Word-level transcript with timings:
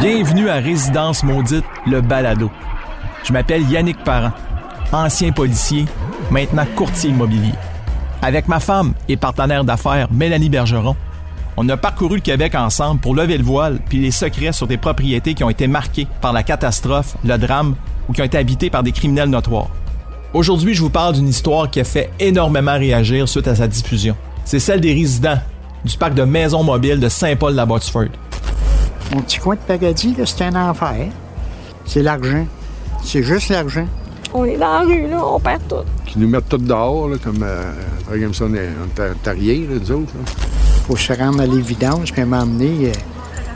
Bienvenue 0.00 0.48
à 0.48 0.56
Résidence 0.56 1.22
Maudite, 1.22 1.64
le 1.86 2.00
balado. 2.00 2.50
Je 3.24 3.32
m'appelle 3.32 3.68
Yannick 3.70 4.02
Parent, 4.04 4.32
ancien 4.92 5.32
policier, 5.32 5.86
maintenant 6.30 6.66
courtier 6.74 7.10
immobilier. 7.10 7.52
Avec 8.22 8.48
ma 8.48 8.60
femme 8.60 8.92
et 9.08 9.16
partenaire 9.16 9.64
d'affaires, 9.64 10.08
Mélanie 10.12 10.50
Bergeron, 10.50 10.96
on 11.56 11.68
a 11.68 11.76
parcouru 11.76 12.16
le 12.16 12.20
Québec 12.20 12.54
ensemble 12.54 13.00
pour 13.00 13.14
lever 13.14 13.38
le 13.38 13.44
voile 13.44 13.78
puis 13.88 13.98
les 13.98 14.10
secrets 14.10 14.52
sur 14.52 14.66
des 14.66 14.76
propriétés 14.76 15.34
qui 15.34 15.44
ont 15.44 15.50
été 15.50 15.66
marquées 15.66 16.06
par 16.20 16.32
la 16.32 16.42
catastrophe, 16.42 17.16
le 17.24 17.38
drame 17.38 17.76
ou 18.08 18.12
qui 18.12 18.20
ont 18.20 18.26
été 18.26 18.36
habitées 18.36 18.70
par 18.70 18.82
des 18.82 18.92
criminels 18.92 19.30
notoires. 19.30 19.70
Aujourd'hui, 20.34 20.74
je 20.74 20.82
vous 20.82 20.90
parle 20.90 21.14
d'une 21.14 21.28
histoire 21.28 21.70
qui 21.70 21.80
a 21.80 21.84
fait 21.84 22.10
énormément 22.20 22.74
réagir 22.74 23.28
suite 23.28 23.48
à 23.48 23.54
sa 23.54 23.68
diffusion. 23.68 24.16
C'est 24.44 24.60
celle 24.60 24.80
des 24.80 24.92
résidents 24.92 25.38
du 25.84 25.96
parc 25.96 26.14
de 26.14 26.24
maisons 26.24 26.62
mobiles 26.62 27.00
de 27.00 27.08
Saint-Paul-la-Botsford. 27.08 28.08
Mon 29.12 29.20
petit 29.22 29.38
coin 29.38 29.54
de 29.54 29.60
paradis, 29.60 30.14
là, 30.16 30.26
c'est 30.26 30.44
un 30.44 30.70
enfer. 30.70 31.08
C'est 31.84 32.02
l'argent. 32.02 32.46
C'est 33.02 33.22
juste 33.22 33.48
l'argent. 33.50 33.86
On 34.34 34.44
est 34.44 34.56
dans 34.56 34.72
la 34.72 34.80
rue, 34.80 35.08
là, 35.08 35.24
on 35.24 35.38
perd 35.38 35.62
tout. 35.68 35.84
Qui 36.04 36.18
nous 36.18 36.28
mettent 36.28 36.48
tout 36.48 36.58
dehors, 36.58 37.08
là, 37.08 37.16
comme, 37.22 37.42
euh, 37.42 37.72
comme 38.08 38.34
ça, 38.34 38.44
on 38.46 38.54
est, 38.54 38.68
on 38.68 39.02
est 39.02 39.22
terriers, 39.22 39.66
là, 39.70 39.76
nous 39.80 39.92
autres. 39.92 40.12
là. 40.14 40.32
faut 40.86 40.96
se 40.96 41.12
rendre 41.12 41.40
à 41.40 41.46
l'évidence 41.46 42.10
puis 42.10 42.24
m'emmener. 42.24 42.92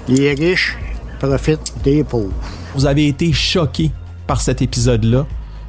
les 0.09 0.35
riches 0.35 0.79
profitent 1.19 1.75
des 1.85 2.05
pauvres. 2.05 2.33
Vous 2.75 2.87
avez 2.87 3.09
été 3.09 3.33
choqués 3.33 3.91
par 4.27 4.41
cet 4.41 4.63
épisode-là. 4.63 5.27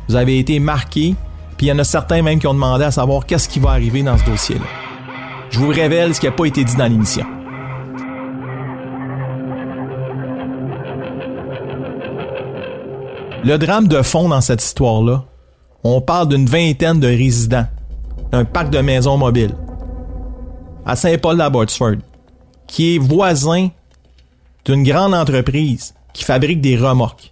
Vous 0.08 0.16
avez 0.16 0.40
été 0.40 0.60
marqués. 0.60 1.16
Puis 1.58 1.68
il 1.68 1.70
y 1.70 1.72
en 1.72 1.80
a 1.80 1.84
certains 1.84 2.22
même 2.22 2.40
qui 2.40 2.48
ont 2.48 2.54
demandé 2.54 2.84
à 2.84 2.92
savoir 2.92 3.26
qu'est-ce 3.26 3.50
qui 3.50 3.60
va 3.60 3.72
arriver 3.72 4.04
dans 4.04 4.18
ce 4.18 4.26
dossier-là. 4.26 4.66
Je 5.50 5.60
vous 5.60 5.68
révèle 5.68 6.16
ce 6.16 6.20
qui 6.20 6.26
n'a 6.28 6.32
pas 6.32 6.46
été 6.46 6.64
dit 6.64 6.76
dans 6.76 6.88
l'émission. 6.88 7.26
Le 13.44 13.58
drame 13.58 13.88
de 13.88 14.04
fond 14.04 14.30
dans 14.30 14.40
cette 14.40 14.64
histoire-là, 14.64 15.24
on 15.84 16.00
parle 16.00 16.28
d'une 16.28 16.46
vingtaine 16.46 17.00
de 17.00 17.08
résidents 17.08 17.66
d'un 18.32 18.46
parc 18.46 18.70
de 18.70 18.78
maisons 18.80 19.18
mobiles 19.18 19.56
à 20.86 20.96
Saint-Paul-la-Botsford, 20.96 21.96
qui 22.68 22.96
est 22.96 22.98
voisin 23.00 23.70
d'une 24.66 24.84
grande 24.84 25.16
entreprise 25.16 25.96
qui 26.14 26.24
fabrique 26.24 26.62
des 26.62 26.78
remorques. 26.78 27.32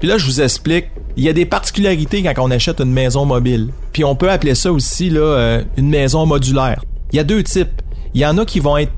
Puis 0.00 0.08
là, 0.08 0.18
je 0.18 0.26
vous 0.26 0.40
explique, 0.40 0.86
il 1.16 1.22
y 1.22 1.28
a 1.28 1.32
des 1.32 1.46
particularités 1.46 2.24
quand 2.24 2.34
on 2.38 2.50
achète 2.50 2.80
une 2.80 2.92
maison 2.92 3.26
mobile. 3.26 3.70
Puis 3.92 4.02
on 4.02 4.16
peut 4.16 4.30
appeler 4.30 4.56
ça 4.56 4.72
aussi 4.72 5.08
là, 5.08 5.20
euh, 5.20 5.64
une 5.76 5.88
maison 5.88 6.26
modulaire. 6.26 6.82
Il 7.12 7.16
y 7.16 7.20
a 7.20 7.24
deux 7.24 7.44
types. 7.44 7.80
Il 8.12 8.20
y 8.20 8.26
en 8.26 8.38
a 8.38 8.44
qui 8.44 8.58
vont 8.58 8.76
être, 8.76 8.92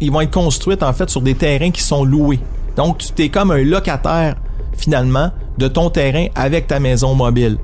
ils 0.00 0.10
vont 0.10 0.22
être 0.22 0.30
construites 0.30 0.82
en 0.82 0.92
fait 0.94 1.10
sur 1.10 1.20
des 1.20 1.34
terrains 1.34 1.70
qui 1.70 1.82
sont 1.82 2.02
loués. 2.02 2.40
Donc 2.76 2.98
tu 2.98 3.22
es 3.22 3.28
comme 3.28 3.50
un 3.50 3.62
locataire 3.62 4.36
finalement 4.76 5.30
de 5.58 5.68
ton 5.68 5.90
terrain 5.90 6.26
avec 6.34 6.66
ta 6.66 6.80
maison 6.80 7.14
mobile. 7.14 7.58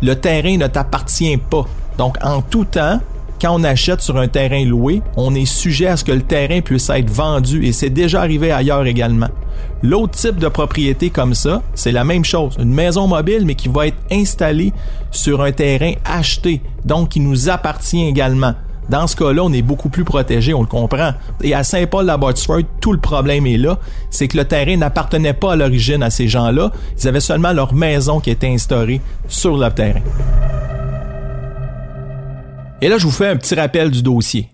Le 0.00 0.14
terrain 0.14 0.56
ne 0.56 0.66
t'appartient 0.66 1.36
pas. 1.36 1.66
Donc 1.98 2.16
en 2.24 2.42
tout 2.42 2.64
temps, 2.64 3.00
quand 3.40 3.54
on 3.54 3.64
achète 3.64 4.00
sur 4.00 4.16
un 4.18 4.28
terrain 4.28 4.64
loué, 4.64 5.02
on 5.16 5.34
est 5.34 5.46
sujet 5.46 5.88
à 5.88 5.96
ce 5.96 6.04
que 6.04 6.12
le 6.12 6.22
terrain 6.22 6.60
puisse 6.60 6.88
être 6.90 7.10
vendu 7.10 7.66
et 7.66 7.72
c'est 7.72 7.90
déjà 7.90 8.20
arrivé 8.20 8.52
ailleurs 8.52 8.86
également. 8.86 9.28
L'autre 9.82 10.16
type 10.16 10.36
de 10.36 10.48
propriété 10.48 11.10
comme 11.10 11.34
ça, 11.34 11.60
c'est 11.74 11.92
la 11.92 12.04
même 12.04 12.24
chose, 12.24 12.54
une 12.58 12.72
maison 12.72 13.08
mobile 13.08 13.44
mais 13.44 13.56
qui 13.56 13.68
va 13.68 13.88
être 13.88 13.98
installée 14.10 14.72
sur 15.10 15.42
un 15.42 15.50
terrain 15.50 15.92
acheté, 16.04 16.62
donc 16.84 17.10
qui 17.10 17.20
nous 17.20 17.50
appartient 17.50 18.06
également. 18.06 18.54
Dans 18.88 19.06
ce 19.06 19.16
cas-là, 19.16 19.42
on 19.44 19.52
est 19.52 19.62
beaucoup 19.62 19.88
plus 19.88 20.04
protégé, 20.04 20.54
on 20.54 20.60
le 20.60 20.66
comprend. 20.66 21.12
Et 21.42 21.54
à 21.54 21.64
Saint-Paul-la-Botsford, 21.64 22.62
tout 22.80 22.92
le 22.92 22.98
problème 22.98 23.46
est 23.46 23.56
là, 23.56 23.78
c'est 24.10 24.28
que 24.28 24.36
le 24.36 24.44
terrain 24.44 24.76
n'appartenait 24.76 25.34
pas 25.34 25.52
à 25.52 25.56
l'origine 25.56 26.02
à 26.02 26.10
ces 26.10 26.28
gens-là, 26.28 26.72
ils 27.00 27.08
avaient 27.08 27.20
seulement 27.20 27.52
leur 27.52 27.74
maison 27.74 28.20
qui 28.20 28.30
était 28.30 28.48
instaurée 28.48 29.00
sur 29.28 29.56
le 29.56 29.70
terrain. 29.70 30.02
Et 32.80 32.88
là, 32.88 32.98
je 32.98 33.04
vous 33.04 33.12
fais 33.12 33.28
un 33.28 33.36
petit 33.36 33.54
rappel 33.54 33.90
du 33.90 34.02
dossier. 34.02 34.48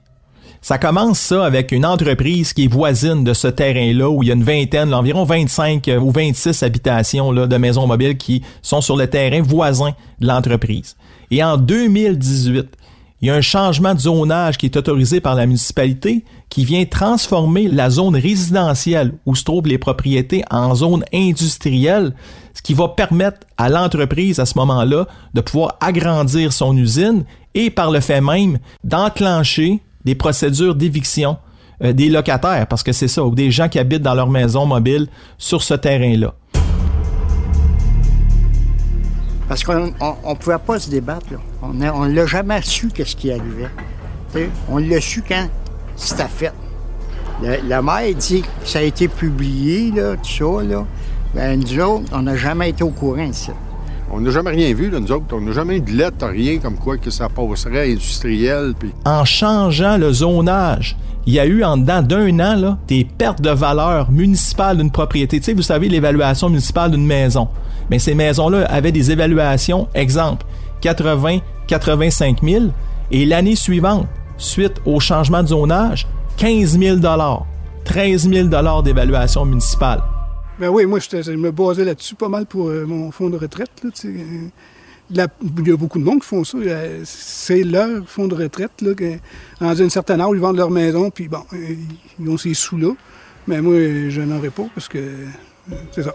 Ça 0.61 0.77
commence 0.77 1.19
ça 1.21 1.47
avec 1.47 1.73
une 1.73 1.87
entreprise 1.87 2.53
qui 2.53 2.65
est 2.65 2.69
voisine 2.69 3.23
de 3.25 3.33
ce 3.33 3.49
terrain-là 3.49 4.11
où 4.11 4.23
il 4.23 4.27
y 4.27 4.31
a 4.31 4.35
une 4.35 4.43
vingtaine, 4.43 4.93
environ 4.93 5.25
25 5.25 5.87
euh, 5.89 5.99
ou 6.01 6.11
26 6.11 6.63
habitations 6.63 7.33
de 7.33 7.57
maisons 7.57 7.87
mobiles 7.87 8.17
qui 8.17 8.43
sont 8.61 8.81
sur 8.81 8.97
le 8.97 9.07
terrain 9.07 9.41
voisin 9.41 9.93
de 10.21 10.27
l'entreprise. 10.27 10.97
Et 11.31 11.43
en 11.45 11.57
2018, 11.57 12.67
il 13.21 13.29
y 13.29 13.31
a 13.31 13.35
un 13.35 13.41
changement 13.41 13.95
de 13.95 14.01
zonage 14.01 14.59
qui 14.59 14.67
est 14.67 14.77
autorisé 14.77 15.21
par 15.21 15.35
la 15.35 15.47
municipalité 15.47 16.25
qui 16.49 16.65
vient 16.65 16.85
transformer 16.85 17.67
la 17.69 17.91
zone 17.91 18.15
résidentielle 18.15 19.15
où 19.27 19.35
se 19.35 19.43
trouvent 19.45 19.67
les 19.67 19.79
propriétés 19.79 20.45
en 20.51 20.75
zone 20.75 21.05
industrielle, 21.13 22.15
ce 22.55 22.63
qui 22.63 22.75
va 22.75 22.89
permettre 22.89 23.41
à 23.57 23.69
l'entreprise 23.69 24.39
à 24.39 24.47
ce 24.47 24.57
moment-là 24.59 25.07
de 25.35 25.41
pouvoir 25.41 25.77
agrandir 25.81 26.53
son 26.53 26.77
usine 26.77 27.25
et 27.55 27.71
par 27.71 27.91
le 27.91 28.01
fait 28.01 28.21
même 28.21 28.59
d'enclencher 28.85 29.81
des 30.05 30.15
procédures 30.15 30.77
d'éviction 30.77 31.39
euh, 31.83 31.93
des 31.93 32.09
locataires, 32.09 32.67
parce 32.67 32.83
que 32.83 32.93
c'est 32.93 33.09
ça, 33.09 33.23
ou 33.23 33.35
des 33.35 33.53
gens 33.53 33.69
qui 33.69 33.79
habitent 33.79 34.03
dans 34.03 34.15
leur 34.15 34.29
maison 34.29 34.67
mobile 34.67 35.07
sur 35.39 35.63
ce 35.63 35.75
terrain-là. 35.75 36.35
Parce 39.49 39.65
qu'on 39.65 39.87
ne 39.87 40.35
pouvait 40.35 40.59
pas 40.59 40.79
se 40.79 40.91
débattre. 40.91 41.27
Là. 41.33 41.39
On 41.63 42.05
ne 42.05 42.13
l'a 42.13 42.27
jamais 42.27 42.61
su 42.63 42.89
qu'est-ce 42.89 43.17
qui 43.17 43.31
arrivait. 43.31 43.71
T'sais, 44.31 44.51
on 44.69 44.79
l'a 44.79 45.01
su 45.01 45.23
quand 45.27 45.49
c'était 45.97 46.29
fait. 46.29 46.53
Le, 47.43 47.57
la 47.67 47.81
mère 47.81 48.15
dit 48.15 48.43
que 48.43 48.69
ça 48.69 48.81
a 48.81 48.83
été 48.83 49.09
publié, 49.09 49.91
là, 49.93 50.17
tout 50.17 50.59
ça. 50.59 50.63
Là. 50.65 50.85
Ben, 51.35 51.59
nous 51.59 51.81
autres, 51.81 52.05
on 52.13 52.23
n'a 52.23 52.37
jamais 52.37 52.71
été 52.71 52.85
au 52.85 52.91
courant 52.91 53.29
de 53.29 53.33
ça. 53.33 53.53
On 54.11 54.21
n'a 54.21 54.31
jamais 54.31 54.51
rien 54.51 54.73
vu, 54.75 54.91
là, 54.91 55.01
nous 55.01 55.13
autres. 55.13 55.25
On 55.33 55.41
n'a 55.41 55.53
jamais 55.53 55.77
eu 55.77 55.81
de 55.81 55.93
lettre, 55.93 56.27
rien 56.27 56.59
comme 56.59 56.77
quoi 56.77 56.97
que 56.97 57.11
ça 57.11 57.29
passerait 57.29 57.93
industriel. 57.93 58.75
Puis... 58.79 58.93
En 59.05 59.25
changeant 59.25 59.99
le 59.99 60.13
zonage, 60.13 60.97
il 61.29 61.35
y 61.35 61.39
a 61.39 61.45
eu 61.45 61.63
en 61.63 61.77
dedans 61.77 62.01
d'un 62.01 62.41
an 62.41 62.79
des 62.89 63.05
pertes 63.05 63.43
de 63.43 63.51
valeur 63.51 64.11
municipale 64.11 64.79
d'une 64.79 64.91
propriété. 64.91 65.53
Vous 65.53 65.61
savez, 65.61 65.91
l'évaluation 65.91 66.49
municipale 66.49 66.93
d'une 66.93 67.05
maison. 67.05 67.49
Mais 67.91 67.99
ces 67.99 68.15
maisons-là 68.15 68.65
avaient 68.65 68.93
des 68.93 69.11
évaluations, 69.11 69.89
exemple, 69.93 70.47
80, 70.81 71.41
85 71.67 72.43
000. 72.43 72.65
Et 73.11 73.27
l'année 73.27 73.57
suivante, 73.57 74.07
suite 74.39 74.81
au 74.87 75.01
changement 75.01 75.43
de 75.43 75.49
zonage, 75.49 76.07
15 76.39 76.79
000 76.79 76.97
13 77.85 78.31
000 78.31 78.83
d'évaluation 78.83 79.45
municipale. 79.45 80.01
Ben 80.59 80.71
oui, 80.71 80.87
moi, 80.87 80.99
je 80.99 81.33
me 81.33 81.51
basais 81.51 81.85
là-dessus 81.85 82.15
pas 82.15 82.31
mal 82.31 82.47
pour 82.47 82.69
euh, 82.69 82.87
mon 82.87 83.11
fonds 83.11 83.29
de 83.29 83.37
retraite. 83.37 83.71
Là, 83.85 83.91
Il 85.11 85.17
y 85.17 85.21
a 85.21 85.77
beaucoup 85.77 85.99
de 85.99 86.05
monde 86.05 86.21
qui 86.21 86.27
font 86.27 86.45
ça. 86.45 86.59
Euh, 86.59 87.01
C'est 87.05 87.63
leur 87.63 88.07
fonds 88.07 88.29
de 88.29 88.35
retraite. 88.35 88.83
Là, 88.83 88.93
dans 89.61 89.83
un 89.83 89.89
certain 89.89 90.21
âge, 90.21 90.31
ils 90.35 90.41
vendent 90.41 90.57
leur 90.57 90.71
maison, 90.71 91.11
puis 91.11 91.29
bon, 91.29 91.45
ils 91.53 92.29
ont 92.29 92.37
ces 92.37 92.55
sous-là. 92.55 92.91
Mais 93.47 93.63
moi, 93.63 93.75
je 94.09 94.21
n'en 94.21 94.37
aurais 94.37 94.51
pas 94.51 94.65
parce 94.75 94.89
que 94.89 94.99
euh, 94.99 95.75
c'est 95.93 96.03
ça. 96.03 96.15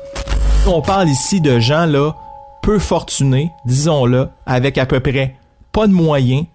On 0.67 0.81
parle 0.81 1.09
ici 1.09 1.41
de 1.41 1.59
gens 1.59 1.85
là 1.85 2.15
peu 2.61 2.79
fortunés, 2.79 3.51
disons-le, 3.65 4.29
avec 4.45 4.77
à 4.77 4.85
peu 4.85 4.99
près 4.99 5.35
pas 5.71 5.87
de 5.87 5.91
moyens, 5.91 6.45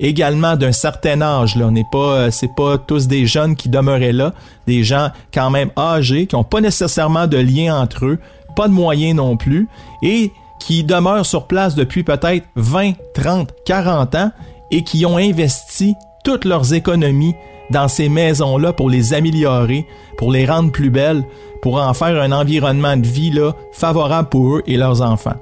également 0.00 0.56
d'un 0.56 0.72
certain 0.72 1.20
âge. 1.20 1.56
Là, 1.56 1.66
on 1.66 1.72
n'est 1.72 1.86
pas, 1.90 2.14
euh, 2.14 2.30
c'est 2.30 2.54
pas 2.56 2.78
tous 2.78 3.06
des 3.08 3.26
jeunes 3.26 3.56
qui 3.56 3.68
demeuraient 3.68 4.12
là, 4.12 4.32
des 4.66 4.84
gens 4.84 5.10
quand 5.34 5.50
même 5.50 5.70
âgés 5.76 6.26
qui 6.26 6.36
n'ont 6.36 6.44
pas 6.44 6.60
nécessairement 6.60 7.26
de 7.26 7.36
lien 7.36 7.78
entre 7.78 8.06
eux, 8.06 8.18
pas 8.56 8.68
de 8.68 8.72
moyens 8.72 9.16
non 9.16 9.36
plus, 9.36 9.68
et 10.02 10.30
qui 10.58 10.84
demeurent 10.84 11.26
sur 11.26 11.46
place 11.46 11.74
depuis 11.74 12.02
peut-être 12.02 12.46
20, 12.56 12.92
30, 13.14 13.50
40 13.64 14.14
ans 14.14 14.30
et 14.70 14.82
qui 14.82 15.06
ont 15.06 15.16
investi 15.16 15.94
toutes 16.24 16.44
leurs 16.44 16.74
économies 16.74 17.34
dans 17.70 17.88
ces 17.88 18.08
maisons-là 18.08 18.72
pour 18.72 18.90
les 18.90 19.14
améliorer, 19.14 19.86
pour 20.16 20.32
les 20.32 20.46
rendre 20.46 20.72
plus 20.72 20.90
belles, 20.90 21.24
pour 21.62 21.80
en 21.80 21.94
faire 21.94 22.20
un 22.20 22.32
environnement 22.32 22.96
de 22.96 23.06
vie 23.06 23.30
là, 23.30 23.52
favorable 23.72 24.28
pour 24.28 24.56
eux 24.56 24.62
et 24.66 24.76
leurs 24.76 25.02
enfants. 25.02 25.36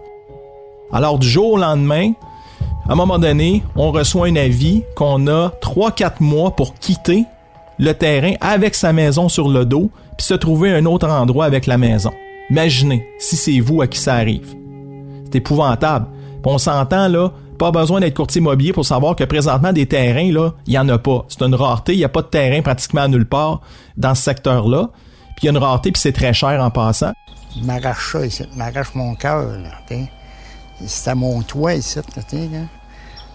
Alors 0.93 1.19
du 1.19 1.29
jour 1.29 1.53
au 1.53 1.59
lendemain, 1.59 2.13
à 2.89 2.93
un 2.93 2.97
moment 2.97 3.19
donné, 3.19 3.63
on 3.75 3.91
reçoit 3.91 4.29
un 4.29 4.37
avis 4.37 4.83
qu'on 4.95 5.27
a 5.27 5.49
3-4 5.61 6.15
mois 6.21 6.53
pour 6.53 6.75
quitter 6.75 7.25
le 7.79 7.93
terrain 7.93 8.35
avec 8.41 8.75
sa 8.75 8.93
maison 8.93 9.29
sur 9.29 9.49
le 9.49 9.65
dos, 9.65 9.91
puis 10.17 10.27
se 10.27 10.35
trouver 10.35 10.71
un 10.71 10.87
autre 10.87 11.09
endroit 11.09 11.45
avec 11.45 11.67
la 11.67 11.79
maison. 11.79 12.13
Imaginez 12.51 13.07
si 13.19 13.37
c'est 13.37 13.61
vous 13.61 13.83
à 13.83 13.87
qui 13.87 13.99
ça 13.99 14.15
arrive. 14.15 14.66
Épouvantable. 15.37 16.07
Puis 16.43 16.53
on 16.53 16.59
s'entend 16.59 17.09
là, 17.09 17.31
pas 17.59 17.71
besoin 17.71 18.01
d'être 18.01 18.15
courtier 18.15 18.41
immobilier 18.41 18.73
pour 18.73 18.85
savoir 18.85 19.17
que 19.17 19.25
présentement 19.25 19.73
des 19.73 19.87
terrains 19.87 20.31
là, 20.33 20.53
il 20.67 20.75
y 20.75 20.79
en 20.79 20.89
a 20.89 20.99
pas. 20.99 21.25
C'est 21.29 21.43
une 21.43 21.55
rareté, 21.55 21.93
il 21.95 21.99
y 21.99 22.05
a 22.05 22.09
pas 22.09 22.23
de 22.23 22.29
terrain 22.29 22.61
pratiquement 22.63 23.09
nulle 23.09 23.27
part 23.27 23.61
dans 23.97 24.15
ce 24.15 24.23
secteur-là. 24.23 24.91
Puis 25.37 25.45
il 25.45 25.47
y 25.47 25.49
a 25.49 25.53
une 25.53 25.59
rareté 25.59 25.93
puis 25.93 26.01
c'est 26.01 26.13
très 26.13 26.33
cher 26.33 26.63
en 26.63 26.71
passant. 26.71 27.13
Il 27.57 27.65
m'arrache 27.65 28.13
ça 28.13 28.27
ici, 28.27 28.45
il 28.53 28.59
m'arrache 28.59 28.95
mon 28.95 29.15
cœur. 29.15 29.47
là. 29.47 29.71
C'est 30.87 31.11
à 31.11 31.15
mon 31.15 31.41
toit 31.43 31.75
ici. 31.75 31.99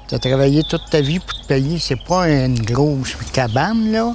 Tu 0.08 0.16
as 0.16 0.20
travaillé 0.20 0.64
toute 0.64 0.90
ta 0.92 1.02
vie 1.02 1.20
pour 1.20 1.34
te 1.42 1.48
payer. 1.48 1.80
C'est 1.80 2.04
pas 2.04 2.30
une 2.30 2.60
grosse 2.60 3.16
cabane, 3.34 3.92
là, 3.92 4.14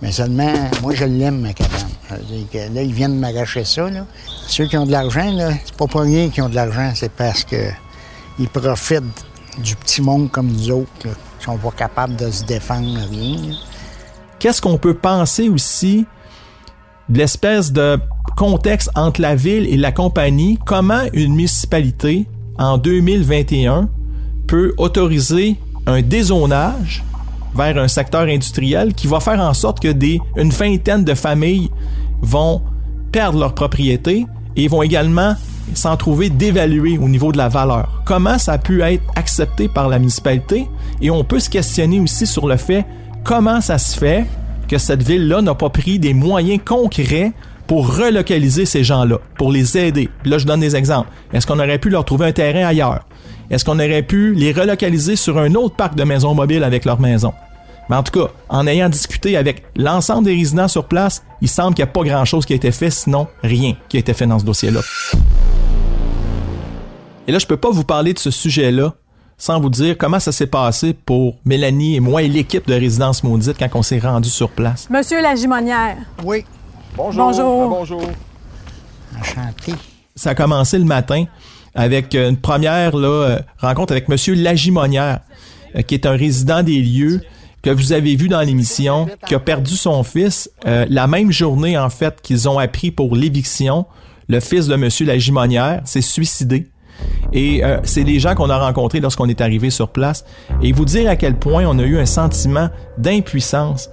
Mais 0.00 0.12
seulement, 0.12 0.52
moi, 0.82 0.94
je 0.94 1.04
l'aime, 1.04 1.40
ma 1.40 1.52
cabane. 1.52 1.88
Là, 2.72 2.82
ils 2.82 2.92
viennent 2.92 3.18
m'arracher 3.18 3.64
ça. 3.64 3.90
Là. 3.90 4.06
Ceux 4.46 4.66
qui 4.66 4.76
ont 4.76 4.86
de 4.86 4.92
l'argent, 4.92 5.36
c'est 5.64 5.74
pas 5.74 5.86
pour 5.86 6.02
rien 6.02 6.28
qu'ils 6.28 6.44
ont 6.44 6.48
de 6.48 6.54
l'argent, 6.54 6.92
c'est 6.94 7.12
parce 7.12 7.44
que 7.44 7.70
ils 8.38 8.48
profitent 8.48 9.26
du 9.62 9.74
petit 9.74 10.00
monde 10.00 10.30
comme 10.30 10.52
nous 10.52 10.70
autres, 10.70 10.90
là, 11.04 11.10
qui 11.38 11.44
sont 11.44 11.58
pas 11.58 11.72
capables 11.72 12.16
de 12.16 12.30
se 12.30 12.44
défendre, 12.44 12.96
rien. 13.10 13.56
Qu'est-ce 14.38 14.62
qu'on 14.62 14.78
peut 14.78 14.94
penser 14.94 15.48
aussi 15.48 16.06
de 17.08 17.18
l'espèce 17.18 17.72
de 17.72 17.98
contexte 18.36 18.90
entre 18.94 19.20
la 19.20 19.34
ville 19.34 19.66
et 19.66 19.76
la 19.76 19.90
compagnie? 19.90 20.60
Comment 20.64 21.02
une 21.12 21.34
municipalité, 21.34 22.28
en 22.56 22.78
2021, 22.78 23.88
peut 24.46 24.74
autoriser 24.78 25.56
un 25.86 26.02
dézonage 26.02 27.02
vers 27.54 27.76
un 27.78 27.88
secteur 27.88 28.22
industriel 28.22 28.94
qui 28.94 29.06
va 29.06 29.20
faire 29.20 29.40
en 29.40 29.54
sorte 29.54 29.80
que 29.80 29.88
des, 29.88 30.20
une 30.36 30.50
vingtaine 30.50 31.04
de 31.04 31.14
familles 31.14 31.70
vont 32.20 32.62
perdre 33.12 33.38
leur 33.38 33.54
propriété 33.54 34.26
et 34.56 34.68
vont 34.68 34.82
également 34.82 35.34
s'en 35.74 35.96
trouver 35.96 36.30
dévaluées 36.30 36.98
au 36.98 37.08
niveau 37.08 37.32
de 37.32 37.38
la 37.38 37.48
valeur. 37.48 38.02
Comment 38.04 38.38
ça 38.38 38.52
a 38.52 38.58
pu 38.58 38.82
être 38.82 39.02
accepté 39.16 39.68
par 39.68 39.88
la 39.88 39.98
municipalité? 39.98 40.66
Et 41.00 41.10
on 41.10 41.24
peut 41.24 41.40
se 41.40 41.50
questionner 41.50 42.00
aussi 42.00 42.26
sur 42.26 42.46
le 42.46 42.56
fait 42.56 42.84
comment 43.24 43.60
ça 43.60 43.78
se 43.78 43.98
fait 43.98 44.26
que 44.68 44.78
cette 44.78 45.02
ville-là 45.02 45.42
n'a 45.42 45.54
pas 45.54 45.70
pris 45.70 45.98
des 45.98 46.14
moyens 46.14 46.60
concrets 46.64 47.32
pour 47.66 47.96
relocaliser 47.96 48.64
ces 48.64 48.82
gens-là, 48.82 49.18
pour 49.36 49.52
les 49.52 49.76
aider. 49.76 50.08
Là, 50.24 50.38
je 50.38 50.46
donne 50.46 50.60
des 50.60 50.74
exemples. 50.74 51.10
Est-ce 51.32 51.46
qu'on 51.46 51.58
aurait 51.58 51.78
pu 51.78 51.90
leur 51.90 52.04
trouver 52.04 52.26
un 52.26 52.32
terrain 52.32 52.66
ailleurs? 52.66 53.04
Est-ce 53.50 53.64
qu'on 53.64 53.78
aurait 53.78 54.02
pu 54.02 54.34
les 54.34 54.52
relocaliser 54.52 55.16
sur 55.16 55.38
un 55.38 55.54
autre 55.54 55.74
parc 55.74 55.94
de 55.94 56.04
maisons 56.04 56.34
mobiles 56.34 56.64
avec 56.64 56.84
leur 56.84 57.00
maison? 57.00 57.32
Mais 57.88 57.96
en 57.96 58.02
tout 58.02 58.12
cas, 58.12 58.30
en 58.50 58.66
ayant 58.66 58.90
discuté 58.90 59.36
avec 59.38 59.64
l'ensemble 59.74 60.24
des 60.24 60.34
résidents 60.34 60.68
sur 60.68 60.84
place, 60.84 61.24
il 61.40 61.48
semble 61.48 61.74
qu'il 61.74 61.82
n'y 61.84 61.88
a 61.90 61.92
pas 61.92 62.02
grand-chose 62.02 62.44
qui 62.44 62.52
a 62.52 62.56
été 62.56 62.70
fait, 62.70 62.90
sinon 62.90 63.26
rien 63.42 63.74
qui 63.88 63.96
a 63.96 64.00
été 64.00 64.12
fait 64.12 64.26
dans 64.26 64.38
ce 64.38 64.44
dossier-là. 64.44 64.80
Et 67.26 67.32
là, 67.32 67.38
je 67.38 67.46
peux 67.46 67.56
pas 67.56 67.70
vous 67.70 67.84
parler 67.84 68.12
de 68.12 68.18
ce 68.18 68.30
sujet-là 68.30 68.94
sans 69.38 69.60
vous 69.60 69.70
dire 69.70 69.96
comment 69.96 70.20
ça 70.20 70.32
s'est 70.32 70.46
passé 70.46 70.92
pour 70.92 71.36
Mélanie 71.44 71.96
et 71.96 72.00
moi 72.00 72.22
et 72.22 72.28
l'équipe 72.28 72.66
de 72.66 72.74
Résidence 72.74 73.22
Maudite 73.24 73.56
quand 73.58 73.68
on 73.74 73.82
s'est 73.82 74.00
rendu 74.00 74.28
sur 74.28 74.50
place. 74.50 74.90
Monsieur 74.90 75.22
la 75.22 75.34
Gimonière. 75.36 75.96
Oui, 76.24 76.44
Bonjour. 76.96 77.26
Bonjour. 77.26 77.62
Ah, 77.62 77.68
bonjour. 77.78 78.02
enchanté. 79.20 79.72
Ça 80.16 80.30
a 80.30 80.34
commencé 80.34 80.78
le 80.78 80.84
matin 80.84 81.26
avec 81.74 82.14
une 82.14 82.36
première 82.36 82.96
là, 82.96 83.08
euh, 83.08 83.38
rencontre 83.58 83.92
avec 83.92 84.08
Monsieur 84.08 84.34
Lagimonière, 84.34 85.20
euh, 85.76 85.82
qui 85.82 85.94
est 85.94 86.06
un 86.06 86.16
résident 86.16 86.62
des 86.62 86.80
lieux 86.80 87.20
que 87.62 87.70
vous 87.70 87.92
avez 87.92 88.16
vu 88.16 88.28
dans 88.28 88.40
l'émission, 88.40 89.08
qui 89.26 89.34
a 89.34 89.40
perdu 89.40 89.76
son 89.76 90.02
fils 90.02 90.50
euh, 90.66 90.86
la 90.88 91.06
même 91.06 91.32
journée 91.32 91.76
en 91.76 91.90
fait 91.90 92.20
qu'ils 92.22 92.48
ont 92.48 92.58
appris 92.58 92.90
pour 92.90 93.16
l'éviction. 93.16 93.86
Le 94.28 94.40
fils 94.40 94.66
de 94.66 94.76
Monsieur 94.76 95.06
Lagimonière 95.06 95.80
s'est 95.84 96.02
suicidé. 96.02 96.68
Et 97.32 97.64
euh, 97.64 97.78
c'est 97.84 98.04
des 98.04 98.18
gens 98.18 98.34
qu'on 98.34 98.50
a 98.50 98.58
rencontrés 98.58 99.00
lorsqu'on 99.00 99.28
est 99.28 99.40
arrivé 99.40 99.70
sur 99.70 99.88
place. 99.88 100.24
Et 100.62 100.72
vous 100.72 100.84
dire 100.84 101.10
à 101.10 101.16
quel 101.16 101.36
point 101.36 101.64
on 101.66 101.78
a 101.78 101.82
eu 101.82 101.98
un 101.98 102.06
sentiment 102.06 102.68
d'impuissance, 102.96 103.90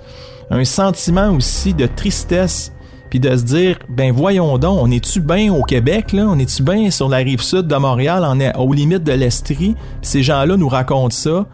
un 0.49 0.63
sentiment 0.63 1.31
aussi 1.31 1.73
de 1.73 1.85
tristesse, 1.85 2.71
puis 3.15 3.19
de 3.21 3.37
se 3.37 3.43
dire, 3.43 3.79
ben 3.87 4.11
voyons 4.11 4.57
donc, 4.57 4.77
on 4.81 4.91
est-tu 4.91 5.21
bien 5.21 5.53
au 5.53 5.63
Québec, 5.63 6.11
là? 6.11 6.25
On 6.27 6.37
est-tu 6.37 6.61
bien 6.63 6.91
sur 6.91 7.07
la 7.07 7.17
rive 7.19 7.39
sud 7.41 7.65
de 7.65 7.75
Montréal, 7.77 8.25
on 8.27 8.41
est 8.41 8.53
aux 8.57 8.73
limites 8.73 9.05
de 9.05 9.13
l'Estrie? 9.13 9.73
Ces 10.01 10.21
gens-là 10.21 10.57
nous 10.57 10.67
racontent 10.67 11.15
ça. 11.15 11.45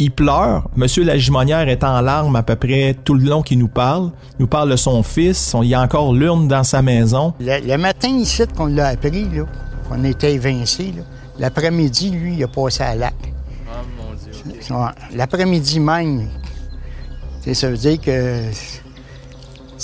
Il 0.00 0.10
pleure. 0.10 0.68
Monsieur 0.74 1.04
Lagimonière 1.04 1.68
est 1.68 1.84
en 1.84 2.00
larmes 2.00 2.34
à 2.34 2.42
peu 2.42 2.56
près 2.56 2.96
tout 3.04 3.14
le 3.14 3.22
long 3.30 3.42
qu'il 3.42 3.60
nous 3.60 3.68
parle. 3.68 4.10
Il 4.40 4.42
nous 4.42 4.46
parle 4.48 4.70
de 4.70 4.74
son 4.76 5.04
fils. 5.04 5.54
On- 5.54 5.62
Il 5.62 5.68
y 5.68 5.74
a 5.74 5.80
encore 5.80 6.12
l'urne 6.12 6.48
dans 6.48 6.64
sa 6.64 6.82
maison. 6.82 7.32
Le, 7.38 7.64
le 7.64 7.76
matin, 7.78 8.08
ici, 8.08 8.42
qu'on 8.56 8.66
l'a 8.66 8.88
appris, 8.88 9.28
là, 9.32 9.44
qu'on 9.88 10.02
était 10.02 10.32
évincé, 10.34 10.92
l'après-midi, 11.38 12.10
lui, 12.10 12.34
il 12.38 12.42
a 12.42 12.48
passé 12.48 12.82
à 12.82 12.96
lac. 12.96 13.14
Ouais, 14.68 14.76
L'après-midi 15.14 15.78
même, 15.78 16.26
ça 17.52 17.70
veut 17.70 17.76
dire 17.76 18.00
que 18.00 18.40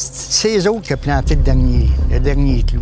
c'est 0.01 0.57
eux 0.57 0.71
autres 0.71 0.83
qui 0.83 0.95
ont 0.95 0.97
planté 0.97 1.35
le 1.35 1.43
dernier, 1.43 1.89
le 2.09 2.21
dernier 2.21 2.63
clou. 2.63 2.81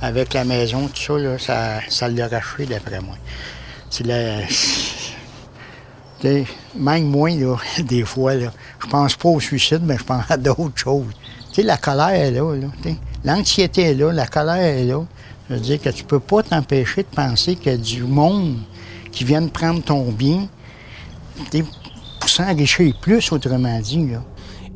Avec 0.00 0.34
la 0.34 0.44
maison, 0.44 0.88
tout 0.88 1.00
ça, 1.00 1.18
là, 1.18 1.38
ça, 1.38 1.80
ça 1.88 2.08
l'a 2.08 2.26
racheté 2.26 2.66
d'après 2.66 3.00
moi. 3.00 3.16
C'est 3.88 4.04
la. 4.04 4.40
Même 6.74 7.04
moi, 7.04 7.30
des 7.78 8.04
fois, 8.04 8.34
là, 8.34 8.52
je 8.82 8.86
pense 8.88 9.14
pas 9.14 9.28
au 9.28 9.38
suicide, 9.38 9.82
mais 9.84 9.96
je 9.96 10.04
pense 10.04 10.28
à 10.28 10.36
d'autres 10.36 10.76
choses. 10.76 11.06
La 11.56 11.76
colère 11.76 12.08
est 12.08 12.30
là, 12.30 12.56
là. 12.56 12.68
L'anxiété 13.24 13.82
est 13.82 13.94
là, 13.94 14.12
la 14.12 14.26
colère 14.26 14.56
est 14.56 14.84
là. 14.84 15.04
Ça 15.50 15.56
veut 15.56 15.62
dire 15.62 15.80
que 15.82 15.88
tu 15.90 16.04
peux 16.04 16.20
pas 16.20 16.44
t'empêcher 16.44 17.02
de 17.02 17.08
penser 17.12 17.56
qu'il 17.56 17.72
y 17.72 17.74
a 17.74 17.76
du 17.76 18.04
monde 18.04 18.54
qui 19.10 19.24
viennent 19.24 19.50
prendre 19.50 19.82
ton 19.82 20.12
bien 20.12 20.46
pour 22.20 22.28
s'enrichir 22.28 22.94
plus, 23.02 23.32
autrement 23.32 23.80
dit. 23.80 24.10
Là. 24.12 24.22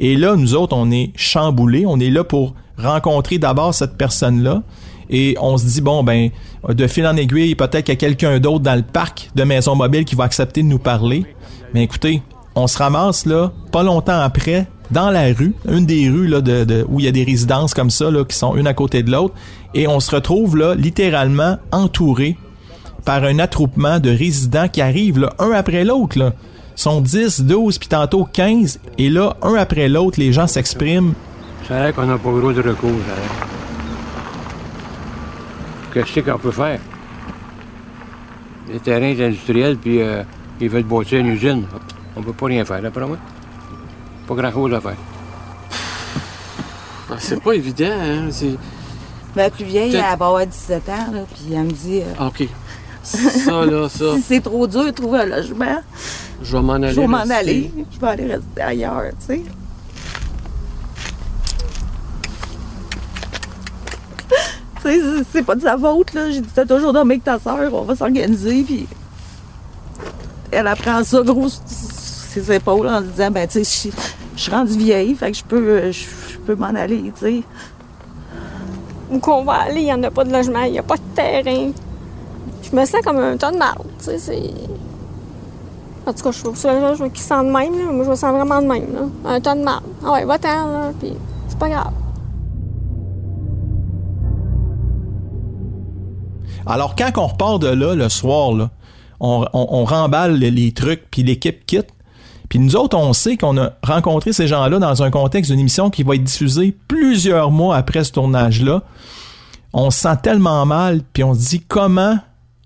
Et 0.01 0.17
là, 0.17 0.35
nous 0.35 0.57
autres, 0.57 0.77
on 0.77 0.91
est 0.91 1.13
chamboulés. 1.15 1.85
On 1.87 2.01
est 2.01 2.11
là 2.11 2.25
pour 2.25 2.55
rencontrer 2.77 3.39
d'abord 3.39 3.73
cette 3.73 3.97
personne-là. 3.97 4.65
Et 5.09 5.37
on 5.41 5.57
se 5.59 5.65
dit, 5.67 5.81
bon, 5.81 6.03
ben, 6.03 6.31
de 6.69 6.87
fil 6.89 7.07
en 7.07 7.17
aiguille, 7.17 7.55
peut-être 7.55 7.85
qu'il 7.85 7.93
y 7.95 7.97
a 7.97 8.01
quelqu'un 8.01 8.41
d'autre 8.41 8.65
dans 8.65 8.75
le 8.75 8.83
parc 8.83 9.31
de 9.37 9.45
Maison 9.45 9.77
Mobile 9.77 10.05
qui 10.05 10.17
va 10.17 10.25
accepter 10.25 10.65
de 10.65 10.67
nous 10.67 10.81
parler. 10.81 11.25
Mais 11.73 11.85
écoutez, 11.85 12.21
on 12.57 12.67
se 12.67 12.79
ramasse 12.79 13.27
là, 13.27 13.53
pas 13.71 13.85
longtemps 13.85 14.19
après, 14.19 14.67
dans 14.91 15.11
la 15.11 15.33
rue, 15.33 15.55
une 15.69 15.87
des 15.87 16.09
rues 16.09 16.27
là, 16.27 16.41
de, 16.41 16.65
de- 16.65 16.85
où 16.89 16.99
il 16.99 17.07
y 17.07 17.09
a 17.09 17.13
des 17.13 17.23
résidences 17.25 17.75
comme 17.75 17.91
ça, 17.91 18.11
là, 18.11 18.25
qui 18.25 18.37
sont 18.37 18.57
une 18.57 18.67
à 18.67 18.75
côté 18.75 19.05
de 19.05 19.13
l'autre. 19.13 19.35
Et 19.75 19.89
on 19.89 20.01
se 20.01 20.15
retrouve 20.15 20.57
là, 20.57 20.75
littéralement 20.75 21.59
entouré 21.73 22.37
par 23.05 23.25
un 23.25 23.39
attroupement 23.39 23.99
de 24.01 24.11
résidents 24.11 24.69
qui 24.69 24.81
arrivent 24.81 25.19
là, 25.19 25.33
un 25.39 25.51
après 25.51 25.85
l'autre. 25.85 26.19
Là. 26.19 26.33
Ils 26.77 26.81
sont 26.81 27.01
10, 27.01 27.43
12, 27.43 27.79
puis 27.79 27.89
tantôt 27.89 28.25
15. 28.25 28.81
Et 28.99 29.11
là, 29.11 29.37
un 29.43 29.55
après 29.55 29.89
l'autre, 29.89 30.19
les 30.19 30.33
gens 30.33 30.47
s'expriment. 30.47 31.15
Ça 31.69 31.77
a 31.77 31.83
l'air 31.85 31.95
qu'on 31.95 32.07
n'a 32.07 32.19
pas 32.19 32.31
gros 32.31 32.53
de 32.53 32.63
recours. 32.63 32.91
ça 33.07 33.13
a 33.13 33.17
l'air. 33.17 33.47
Qu'est-ce 36.07 36.21
qu'on 36.21 36.39
peut 36.39 36.51
faire? 36.51 36.81
Les 38.73 38.81
terrains 38.81 39.13
industriels, 39.27 39.77
puis 39.77 40.01
euh, 40.01 40.23
ils 40.61 40.69
veulent 40.69 40.83
bâtir 40.83 41.21
une 41.21 41.27
usine. 41.29 41.65
On 42.17 42.23
peut 42.23 42.33
pas 42.33 42.47
rien 42.47 42.65
faire, 42.65 42.81
d'après 42.81 43.07
moi. 43.07 43.19
Pas 44.27 44.35
grand-chose 44.35 44.73
à 44.75 44.81
faire. 44.81 44.97
Ah, 47.11 47.17
C'est 47.19 47.43
pas 47.43 47.53
évident, 47.53 47.93
hein? 47.93 48.29
Ma 49.37 49.51
plus 49.51 49.65
vieille, 49.65 49.95
elle 49.97 50.01
va 50.19 50.27
avoir 50.27 50.47
17 50.47 50.89
ans, 50.89 51.13
là, 51.13 51.21
puis 51.35 51.53
elle 51.55 51.65
me 51.65 51.71
dit 51.73 52.01
euh, 52.03 52.27
OK. 52.29 52.49
Ça, 53.03 53.67
là, 53.67 53.89
ça, 53.91 54.15
si 54.17 54.23
c'est 54.23 54.41
trop 54.41 54.67
dur 54.67 54.85
de 54.85 54.91
trouver 54.91 55.21
un 55.21 55.27
logement, 55.27 55.81
je 56.43 56.57
vais 56.57 56.63
m'en 56.63 56.73
aller. 56.75 56.93
je 56.95 57.01
vais 57.01 57.07
m'en 57.07 57.19
aller. 57.31 57.71
Je 57.93 57.99
vais 58.01 58.07
aller 58.09 58.27
rester 58.27 58.61
ailleurs, 58.63 59.03
tu 59.21 59.27
sais. 59.27 59.43
Tu 64.83 64.91
sais, 64.91 65.01
c'est- 65.33 65.43
pas 65.43 65.55
de 65.55 65.63
sa 65.63 65.79
faute, 65.79 66.13
là. 66.13 66.31
J'ai 66.31 66.41
dit, 66.43 66.49
t'as 66.55 66.67
toujours 66.67 66.93
dormi 66.93 67.13
avec 67.13 67.25
ta 67.25 67.39
soeur, 67.39 67.73
on 67.73 67.83
va 67.83 67.97
s'organiser, 67.97 68.63
puis 68.63 68.87
elle 70.51 70.67
apprend 70.67 71.03
ça 71.03 71.23
gros 71.23 71.49
sur 71.49 71.61
ses 71.67 72.53
épaules 72.53 72.87
en 72.89 73.01
disant, 73.01 73.31
ben, 73.31 73.47
tu 73.49 73.65
sais, 73.65 73.91
je 74.37 74.41
suis 74.43 74.51
rendue 74.51 74.77
vieille, 74.77 75.15
fait 75.15 75.31
que 75.33 75.39
je 75.39 75.45
peux, 75.45 75.91
je 75.91 76.05
peux 76.47 76.55
m'en 76.55 76.67
aller, 76.75 77.13
tu 77.19 77.21
sais. 77.21 77.43
Où 79.15 79.19
qu'on 79.21 79.45
va 79.45 79.53
aller, 79.53 79.83
il 79.83 79.85
n'y 79.85 79.93
en 79.93 80.03
a 80.03 80.11
pas 80.11 80.25
de 80.25 80.33
logement, 80.33 80.63
il 80.63 80.73
n'y 80.73 80.79
a 80.79 80.83
pas 80.83 80.97
de 80.97 81.03
terrain. 81.15 81.71
Je 82.63 82.77
me 82.77 82.85
sens 82.85 83.01
comme 83.05 83.19
un 83.19 83.37
tas 83.37 83.53
de 83.53 83.59
marde, 83.59 83.87
tu 83.99 84.19
sais. 84.19 84.43
En 86.07 86.13
tout 86.13 86.25
cas, 86.25 86.33
je 86.33 86.43
trouve 86.43 86.57
ça, 86.57 86.95
je 86.95 87.05
qui 87.05 87.23
sent 87.23 87.39
de 87.39 87.51
même, 87.51 87.79
là. 87.79 87.93
Moi, 87.93 88.05
je 88.05 88.11
me 88.11 88.17
sens 88.17 88.35
vraiment 88.35 88.61
de 88.61 88.67
même. 88.67 89.11
Un 89.25 89.41
tas 89.41 89.55
de 89.55 89.63
marde. 89.63 89.85
Ah 90.05 90.13
ouais, 90.13 90.25
va-t'en, 90.25 90.67
là, 90.69 90.91
puis 90.99 91.13
c'est 91.49 91.59
pas 91.59 91.69
grave. 91.69 91.93
Alors, 96.67 96.97
quand 96.97 97.11
on 97.17 97.27
repart 97.27 97.61
de 97.61 97.69
là, 97.69 97.95
le 97.95 98.09
soir, 98.09 98.71
on, 99.21 99.85
remballe 99.85 100.35
les 100.35 100.73
trucs, 100.73 101.11
puis 101.11 101.23
l'équipe 101.23 101.65
quitte. 101.67 101.94
Puis 102.55 102.63
nous 102.63 102.77
autres, 102.77 102.97
on 102.97 103.13
sait 103.13 103.37
qu'on 103.37 103.59
a 103.59 103.73
rencontré 103.83 104.33
ces 104.33 104.47
gens-là 104.47 104.79
dans 104.79 105.03
un 105.03 105.11
contexte 105.11 105.51
d'une 105.51 105.59
émission 105.59 105.91
qui 105.91 106.05
va 106.05 106.15
être 106.15 106.23
diffusée 106.23 106.73
plusieurs 106.87 107.51
mois 107.51 107.75
après 107.75 108.05
ce 108.05 108.13
tournage-là. 108.13 108.85
On 109.73 109.91
se 109.91 109.99
sent 109.99 110.17
tellement 110.23 110.65
mal, 110.65 111.01
puis 111.13 111.25
on 111.25 111.35
se 111.35 111.49
dit 111.49 111.65
comment 111.67 112.17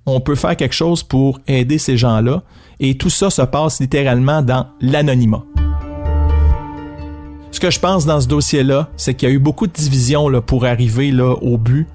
on 0.05 0.21
peut 0.21 0.35
faire 0.35 0.57
quelque 0.57 0.75
chose 0.75 1.03
pour 1.03 1.41
aider 1.49 1.79
ces 1.79 1.97
gens-là. 1.97 2.43
Et 2.81 2.99
tout 2.99 3.09
ça 3.09 3.31
se 3.31 3.41
passe 3.41 3.81
littéralement 3.81 4.43
dans 4.43 4.67
l'anonymat. 4.83 5.43
Ce 7.51 7.59
que 7.59 7.71
je 7.71 7.81
pense 7.81 8.05
dans 8.05 8.21
ce 8.21 8.29
dossier-là, 8.29 8.91
c'est 8.99 9.15
qu'il 9.15 9.27
y 9.27 9.33
a 9.33 9.35
eu 9.35 9.39
beaucoup 9.39 9.67
de 9.67 9.73
divisions 9.73 10.29
là, 10.29 10.43
pour 10.43 10.67
arriver 10.67 11.13
là, 11.13 11.33
au 11.41 11.57
but 11.57 11.87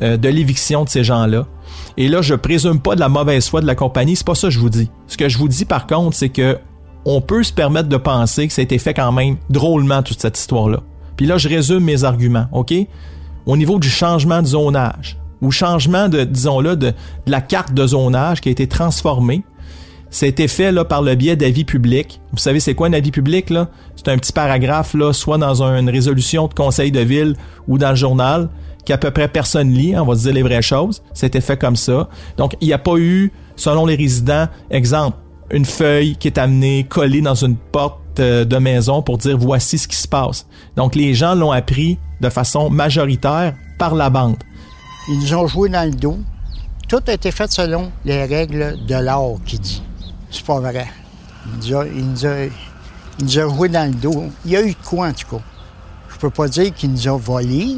euh, 0.00 0.16
de 0.16 0.30
l'éviction 0.30 0.84
de 0.84 0.88
ces 0.88 1.04
gens-là. 1.04 1.46
Et 1.98 2.08
là, 2.08 2.22
je 2.22 2.34
présume 2.34 2.80
pas 2.80 2.94
de 2.94 3.00
la 3.00 3.10
mauvaise 3.10 3.46
foi 3.46 3.60
de 3.60 3.66
la 3.66 3.74
compagnie, 3.74 4.16
c'est 4.16 4.26
pas 4.26 4.34
ça 4.34 4.48
que 4.48 4.54
je 4.54 4.58
vous 4.58 4.70
dis. 4.70 4.88
Ce 5.06 5.18
que 5.18 5.28
je 5.28 5.36
vous 5.36 5.48
dis 5.48 5.66
par 5.66 5.86
contre, 5.86 6.16
c'est 6.16 6.30
que 6.30 6.58
on 7.04 7.20
peut 7.20 7.42
se 7.42 7.52
permettre 7.52 7.88
de 7.88 7.96
penser 7.96 8.46
que 8.46 8.52
ça 8.52 8.60
a 8.60 8.64
été 8.64 8.78
fait 8.78 8.94
quand 8.94 9.12
même 9.12 9.36
drôlement 9.50 10.02
toute 10.02 10.20
cette 10.20 10.38
histoire-là. 10.38 10.80
Puis 11.16 11.26
là, 11.26 11.38
je 11.38 11.48
résume 11.48 11.84
mes 11.84 12.04
arguments, 12.04 12.46
OK? 12.52 12.74
Au 13.46 13.56
niveau 13.56 13.78
du 13.78 13.88
changement 13.88 14.40
de 14.40 14.46
zonage, 14.46 15.18
ou 15.40 15.50
changement 15.50 16.08
de, 16.08 16.24
disons-le, 16.24 16.76
de, 16.76 16.92
la 17.26 17.40
carte 17.40 17.74
de 17.74 17.86
zonage 17.86 18.40
qui 18.40 18.48
a 18.48 18.52
été 18.52 18.68
transformée, 18.68 19.42
ça 20.08 20.26
a 20.26 20.28
été 20.28 20.46
fait 20.46 20.72
là, 20.72 20.84
par 20.84 21.02
le 21.02 21.14
biais 21.14 21.36
d'avis 21.36 21.64
publics. 21.64 22.20
Vous 22.32 22.38
savez, 22.38 22.60
c'est 22.60 22.74
quoi 22.74 22.86
un 22.86 22.92
avis 22.92 23.10
public? 23.10 23.52
C'est 23.96 24.08
un 24.08 24.18
petit 24.18 24.32
paragraphe, 24.32 24.94
là, 24.94 25.12
soit 25.12 25.38
dans 25.38 25.62
une 25.62 25.90
résolution 25.90 26.46
de 26.48 26.54
conseil 26.54 26.92
de 26.92 27.00
ville 27.00 27.34
ou 27.66 27.78
dans 27.78 27.90
le 27.90 27.96
journal, 27.96 28.50
qu'à 28.84 28.98
peu 28.98 29.10
près 29.10 29.28
personne 29.28 29.72
lit, 29.72 29.96
on 29.96 30.04
va 30.04 30.14
se 30.14 30.22
dire 30.22 30.34
les 30.34 30.42
vraies 30.42 30.62
choses. 30.62 31.02
C'était 31.14 31.40
fait 31.40 31.56
comme 31.56 31.76
ça. 31.76 32.08
Donc, 32.36 32.56
il 32.60 32.66
n'y 32.66 32.74
a 32.74 32.78
pas 32.78 32.96
eu, 32.96 33.32
selon 33.56 33.86
les 33.86 33.96
résidents, 33.96 34.48
exemple, 34.70 35.16
une 35.52 35.66
feuille 35.66 36.16
qui 36.16 36.28
est 36.28 36.38
amenée 36.38 36.84
collée 36.84 37.20
dans 37.20 37.34
une 37.34 37.56
porte 37.56 38.18
euh, 38.18 38.44
de 38.44 38.56
maison 38.56 39.02
pour 39.02 39.18
dire 39.18 39.36
voici 39.38 39.78
ce 39.78 39.86
qui 39.86 39.96
se 39.96 40.08
passe. 40.08 40.46
Donc, 40.76 40.94
les 40.94 41.14
gens 41.14 41.34
l'ont 41.34 41.52
appris 41.52 41.98
de 42.20 42.28
façon 42.30 42.70
majoritaire 42.70 43.54
par 43.78 43.94
la 43.94 44.10
bande. 44.10 44.36
Ils 45.08 45.18
nous 45.18 45.34
ont 45.34 45.46
joué 45.46 45.68
dans 45.68 45.84
le 45.84 45.94
dos. 45.94 46.18
Tout 46.88 47.00
a 47.06 47.12
été 47.12 47.30
fait 47.30 47.50
selon 47.50 47.92
les 48.04 48.24
règles 48.24 48.78
de 48.86 48.94
l'art 48.94 49.36
qui 49.44 49.58
dit. 49.58 49.82
C'est 50.30 50.44
pas 50.44 50.58
vrai. 50.58 50.88
Il 51.46 51.68
nous, 51.68 51.76
a, 51.76 51.86
il, 51.86 52.10
nous 52.10 52.26
a, 52.26 52.44
il 53.18 53.24
nous 53.24 53.38
a 53.38 53.48
joué 53.48 53.68
dans 53.68 53.90
le 53.90 53.94
dos. 53.94 54.24
Il 54.44 54.52
y 54.52 54.56
a 54.56 54.62
eu 54.62 54.70
de 54.70 54.76
quoi, 54.84 55.08
en 55.08 55.12
tout 55.12 55.36
cas? 55.36 55.42
Je 56.08 56.16
peux 56.18 56.30
pas 56.30 56.48
dire 56.48 56.72
qu'il 56.72 56.92
nous 56.92 57.08
a 57.08 57.16
volé, 57.16 57.76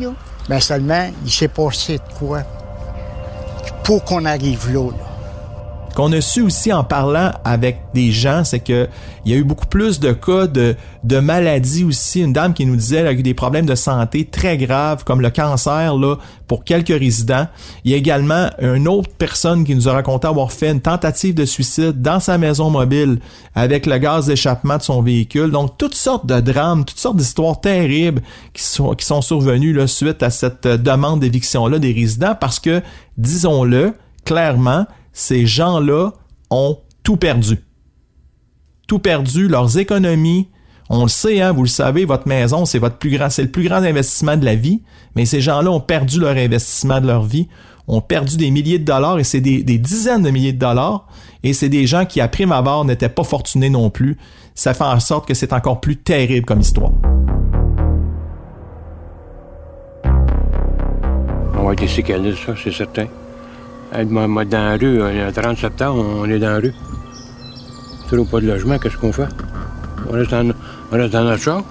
mais 0.49 0.61
seulement, 0.61 1.09
il 1.25 1.31
s'est 1.31 1.49
passé 1.49 1.99
de 1.99 2.19
quoi 2.19 2.43
pour 3.83 4.02
qu'on 4.04 4.25
arrive 4.25 4.73
là. 4.73 4.90
là. 4.90 5.13
Qu'on 5.95 6.13
a 6.13 6.21
su 6.21 6.43
aussi 6.43 6.73
en 6.73 6.85
parlant 6.85 7.31
avec 7.45 7.79
des 7.95 8.11
gens, 8.11 8.45
c'est 8.45 8.61
que 8.61 8.89
il 9.25 9.33
y 9.33 9.35
a 9.35 9.39
eu 9.39 9.45
beaucoup 9.45 9.67
plus 9.67 10.01
de 10.01 10.13
cas 10.13 10.47
de, 10.47 10.77
maladies 11.21 11.85
aussi. 11.85 12.21
Une 12.21 12.33
dame 12.33 12.53
qui 12.53 12.67
nous 12.67 12.77
disait 12.77 12.97
elle 12.97 13.07
a 13.07 13.13
eu 13.13 13.23
des 13.23 13.35
problèmes 13.35 13.67
de 13.67 13.75
santé 13.75 14.25
très 14.25 14.57
graves, 14.57 15.05
comme 15.05 15.21
le 15.21 15.31
cancer 15.31 15.97
là, 15.97 16.17
pour 16.47 16.65
quelques 16.65 16.89
résidents. 16.89 17.47
Il 17.85 17.91
y 17.91 17.95
a 17.95 17.97
également 17.97 18.51
une 18.61 18.89
autre 18.89 19.11
personne 19.17 19.65
qui 19.65 19.75
nous 19.75 19.89
a 19.89 19.93
raconté 19.93 20.27
avoir 20.27 20.53
fait 20.53 20.71
une 20.71 20.81
tentative 20.81 21.35
de 21.35 21.45
suicide 21.45 22.03
dans 22.03 22.21
sa 22.21 22.37
maison 22.37 22.71
mobile 22.71 23.19
avec 23.55 23.87
le 23.87 23.97
gaz 23.99 24.27
d'échappement 24.27 24.77
de 24.77 24.83
son 24.83 25.01
véhicule. 25.03 25.51
Donc 25.51 25.79
toutes 25.79 25.95
sortes 25.95 26.27
de 26.27 26.41
drames, 26.41 26.85
toutes 26.85 26.99
sortes 26.99 27.17
d'histoires 27.17 27.61
terribles 27.61 28.23
qui 28.53 28.63
sont 28.63 28.95
qui 28.95 29.07
sont 29.07 29.23
survenues 29.23 29.73
là, 29.73 29.87
suite 29.87 30.23
à 30.23 30.31
cette 30.31 30.67
euh, 30.67 30.77
demande 30.77 31.21
d'éviction 31.21 31.67
là 31.67 31.79
des 31.79 31.93
résidents 31.93 32.35
parce 32.39 32.61
que 32.61 32.83
disons-le 33.17 33.95
clairement 34.25 34.87
ces 35.14 35.47
gens-là 35.47 36.12
ont 36.50 36.78
tout 37.02 37.16
perdu. 37.16 37.64
Tout 38.87 38.99
perdu, 38.99 39.49
leurs 39.49 39.78
économies. 39.78 40.49
On 40.90 41.04
le 41.04 41.09
sait, 41.09 41.40
hein, 41.40 41.52
vous 41.52 41.62
le 41.62 41.68
savez, 41.68 42.04
votre 42.04 42.28
maison, 42.28 42.66
c'est 42.66 42.78
votre 42.78 42.99
plus 42.99 43.11
grand, 43.16 43.30
c'est 43.30 43.42
le 43.42 43.50
plus 43.50 43.66
grand 43.66 43.76
investissement 43.76 44.37
de 44.37 44.44
la 44.44 44.54
vie. 44.54 44.83
Mais 45.16 45.25
ces 45.25 45.40
gens-là 45.40 45.71
ont 45.71 45.80
perdu 45.80 46.21
leur 46.21 46.37
investissement 46.37 47.00
de 47.00 47.06
leur 47.06 47.23
vie, 47.23 47.49
ont 47.88 48.02
perdu 48.02 48.37
des 48.37 48.50
milliers 48.50 48.78
de 48.78 48.85
dollars 48.85 49.18
et 49.18 49.25
c'est 49.25 49.40
des, 49.40 49.62
des 49.62 49.78
dizaines 49.78 50.23
de 50.23 50.30
milliers 50.30 50.52
de 50.52 50.59
dollars. 50.59 51.06
Et 51.42 51.54
c'est 51.54 51.71
des 51.71 51.87
gens 51.87 52.04
qui, 52.04 52.21
à 52.21 52.28
prime 52.28 52.52
abord, 52.52 52.85
n'étaient 52.85 53.09
pas 53.09 53.25
fortunés 53.25 53.71
non 53.71 53.88
plus. 53.88 54.18
Ça 54.54 54.75
fait 54.75 54.85
en 54.85 55.00
sorte 55.00 55.26
que 55.26 55.35
c'est 55.35 55.52
encore 55.52 55.80
plus 55.80 55.97
terrible 55.97 56.44
comme 56.44 56.61
histoire. 56.61 56.92
On 61.56 61.64
va 61.66 61.73
être 61.73 61.88
séquelles, 61.88 62.35
ça, 62.37 62.54
c'est 62.62 62.73
certain. 62.73 63.06
Dans 63.93 64.50
la 64.50 64.76
rue, 64.76 64.99
le 64.99 65.31
30 65.31 65.57
septembre, 65.57 66.05
on 66.21 66.29
est 66.29 66.38
dans 66.38 66.50
la 66.50 66.59
rue. 66.59 66.75
Toujours 68.09 68.29
pas 68.29 68.41
de 68.41 68.47
logement, 68.47 68.79
qu'est-ce 68.79 68.97
qu'on 68.97 69.12
fait? 69.12 69.29
On 70.09 70.12
reste 70.12 70.31
dans, 70.31 70.53
on 70.93 70.97
notre 70.97 71.37
char? 71.38 71.62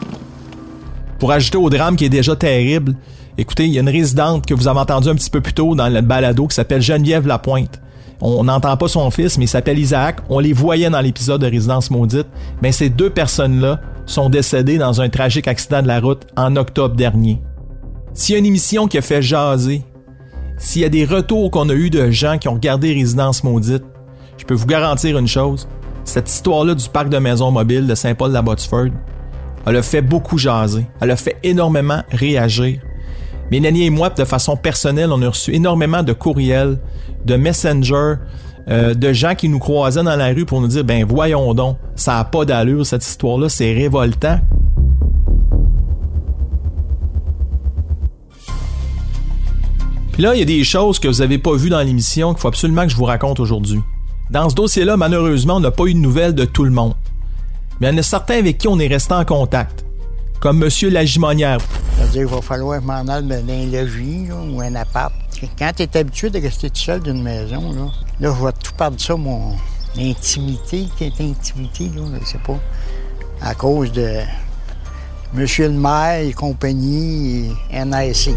Pour 1.19 1.31
ajouter 1.31 1.57
au 1.57 1.69
drame 1.69 1.95
qui 1.95 2.05
est 2.05 2.09
déjà 2.09 2.35
terrible, 2.35 2.95
écoutez, 3.37 3.65
il 3.65 3.71
y 3.71 3.77
a 3.77 3.81
une 3.81 3.89
résidente 3.89 4.45
que 4.45 4.53
vous 4.53 4.67
avez 4.67 4.79
entendue 4.79 5.09
un 5.09 5.15
petit 5.15 5.29
peu 5.29 5.41
plus 5.41 5.53
tôt 5.53 5.75
dans 5.75 5.89
le 5.89 6.01
balado 6.01 6.47
qui 6.47 6.55
s'appelle 6.55 6.81
Geneviève 6.81 7.27
Lapointe. 7.27 7.79
On 8.21 8.45
n'entend 8.45 8.77
pas 8.77 8.87
son 8.87 9.11
fils, 9.11 9.37
mais 9.37 9.45
il 9.45 9.49
s'appelle 9.49 9.77
Isaac. 9.77 10.19
On 10.29 10.39
les 10.39 10.53
voyait 10.53 10.89
dans 10.89 11.01
l'épisode 11.01 11.41
de 11.41 11.47
Résidence 11.47 11.91
Maudite. 11.91 12.27
Mais 12.61 12.71
ces 12.71 12.89
deux 12.89 13.09
personnes-là 13.09 13.81
sont 14.05 14.29
décédées 14.29 14.77
dans 14.77 15.01
un 15.01 15.09
tragique 15.09 15.47
accident 15.47 15.81
de 15.81 15.87
la 15.87 15.99
route 15.99 16.25
en 16.37 16.55
octobre 16.55 16.95
dernier. 16.95 17.41
S'il 18.13 18.33
y 18.33 18.35
a 18.35 18.39
une 18.39 18.45
émission 18.45 18.87
qui 18.87 18.97
a 18.97 19.01
fait 19.01 19.21
jaser, 19.21 19.81
s'il 20.63 20.81
y 20.81 20.85
a 20.85 20.89
des 20.89 21.03
retours 21.03 21.51
qu'on 21.51 21.67
a 21.67 21.73
eu 21.73 21.89
de 21.89 22.09
gens 22.09 22.37
qui 22.37 22.47
ont 22.47 22.53
regardé 22.53 22.93
Résidence 22.93 23.43
Maudite, 23.43 23.83
je 24.37 24.45
peux 24.45 24.53
vous 24.53 24.65
garantir 24.65 25.17
une 25.17 25.27
chose. 25.27 25.67
Cette 26.05 26.29
histoire-là 26.29 26.73
du 26.73 26.87
parc 26.87 27.09
de 27.09 27.17
maisons 27.17 27.51
mobiles 27.51 27.85
de 27.85 27.93
Saint-Paul-la-Botsford, 27.95 28.87
elle 29.67 29.75
a 29.75 29.81
fait 29.81 30.01
beaucoup 30.01 30.37
jaser. 30.37 30.85
Elle 31.01 31.11
a 31.11 31.17
fait 31.17 31.35
énormément 31.43 32.01
réagir. 32.11 32.79
Mélanie 33.51 33.87
et 33.87 33.89
moi, 33.89 34.09
de 34.09 34.23
façon 34.23 34.55
personnelle, 34.55 35.11
on 35.11 35.21
a 35.21 35.27
reçu 35.27 35.53
énormément 35.53 36.01
de 36.01 36.13
courriels, 36.13 36.79
de 37.25 37.35
messengers, 37.35 38.15
euh, 38.69 38.93
de 38.93 39.11
gens 39.11 39.35
qui 39.35 39.49
nous 39.49 39.59
croisaient 39.59 40.03
dans 40.03 40.15
la 40.15 40.27
rue 40.29 40.45
pour 40.45 40.61
nous 40.61 40.67
dire, 40.67 40.85
ben 40.85 41.05
voyons 41.05 41.53
donc, 41.53 41.77
ça 41.95 42.19
a 42.19 42.23
pas 42.23 42.45
d'allure 42.45 42.85
cette 42.85 43.05
histoire-là, 43.05 43.49
c'est 43.49 43.73
révoltant. 43.73 44.39
Puis 50.13 50.21
là, 50.21 50.35
il 50.35 50.39
y 50.39 50.43
a 50.43 50.45
des 50.45 50.63
choses 50.63 50.99
que 50.99 51.07
vous 51.07 51.23
avez 51.23 51.39
pas 51.39 51.55
vues 51.55 51.71
dans 51.71 51.81
l'émission 51.81 52.33
qu'il 52.33 52.41
faut 52.41 52.47
absolument 52.47 52.83
que 52.83 52.89
je 52.89 52.95
vous 52.95 53.05
raconte 53.05 53.39
aujourd'hui. 53.39 53.81
Dans 54.29 54.47
ce 54.47 54.53
dossier-là, 54.53 54.95
malheureusement, 54.95 55.55
on 55.55 55.59
n'a 55.59 55.71
pas 55.71 55.85
eu 55.85 55.95
de 55.95 55.99
nouvelles 55.99 56.35
de 56.35 56.45
tout 56.45 56.63
le 56.63 56.69
monde. 56.69 56.93
Mais 57.79 57.87
il 57.89 57.93
y 57.93 57.95
en 57.95 57.97
a 57.97 58.03
certains 58.03 58.37
avec 58.37 58.59
qui 58.59 58.67
on 58.67 58.77
est 58.77 58.87
resté 58.87 59.15
en 59.15 59.25
contact. 59.25 59.83
Comme 60.39 60.59
Monsieur 60.59 60.91
Lagimonière. 60.91 61.57
C'est-à-dire 61.95 62.27
qu'il 62.27 62.35
va 62.35 62.41
falloir 62.43 62.79
que 62.79 62.85
m'en 62.85 63.07
aille 63.07 63.23
dans 63.23 63.35
un 63.35 63.65
logis 63.71 64.27
là, 64.27 64.35
ou 64.35 64.61
un 64.61 64.75
appart. 64.75 65.11
Quand 65.57 65.71
tu 65.75 65.81
es 65.81 65.97
habitué 65.97 66.29
de 66.29 66.39
rester 66.39 66.69
tout 66.69 66.79
seul 66.79 67.01
d'une 67.01 67.23
maison, 67.23 67.71
là, 67.71 67.91
là, 68.19 68.35
je 68.37 68.45
vais 68.45 68.51
tout 68.63 68.73
perdre 68.77 69.01
ça, 69.01 69.15
mon 69.15 69.55
intimité, 69.97 70.85
qui 70.95 71.05
est 71.05 71.21
intimité, 71.21 71.89
là, 71.95 72.03
je 72.21 72.25
sais 72.27 72.41
pas, 72.45 72.59
à 73.41 73.55
cause 73.55 73.91
de 73.91 74.19
Monsieur 75.33 75.69
le 75.69 75.73
maire 75.73 76.19
et 76.19 76.33
compagnie 76.33 77.49
et 77.71 77.83
NASC. 77.83 78.29